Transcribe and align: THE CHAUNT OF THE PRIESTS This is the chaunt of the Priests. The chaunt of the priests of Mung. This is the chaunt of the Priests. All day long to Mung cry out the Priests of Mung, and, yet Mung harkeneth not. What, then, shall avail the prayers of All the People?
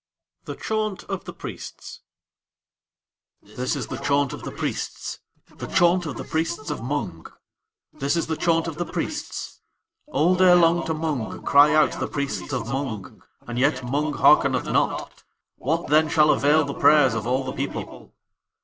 THE 0.45 0.55
CHAUNT 0.55 1.03
OF 1.03 1.25
THE 1.25 1.33
PRIESTS 1.33 2.01
This 3.43 3.75
is 3.75 3.85
the 3.85 3.97
chaunt 3.99 4.33
of 4.33 4.41
the 4.41 4.51
Priests. 4.51 5.19
The 5.57 5.67
chaunt 5.67 6.07
of 6.07 6.17
the 6.17 6.23
priests 6.23 6.71
of 6.71 6.81
Mung. 6.81 7.27
This 7.93 8.15
is 8.15 8.25
the 8.25 8.35
chaunt 8.35 8.65
of 8.65 8.77
the 8.77 8.85
Priests. 8.91 9.61
All 10.07 10.33
day 10.33 10.55
long 10.55 10.83
to 10.87 10.95
Mung 10.95 11.43
cry 11.43 11.75
out 11.75 11.99
the 11.99 12.07
Priests 12.07 12.51
of 12.51 12.65
Mung, 12.67 13.21
and, 13.41 13.59
yet 13.59 13.83
Mung 13.83 14.13
harkeneth 14.13 14.65
not. 14.65 15.21
What, 15.57 15.87
then, 15.89 16.09
shall 16.09 16.31
avail 16.31 16.65
the 16.65 16.73
prayers 16.73 17.13
of 17.13 17.27
All 17.27 17.43
the 17.43 17.53
People? 17.53 18.11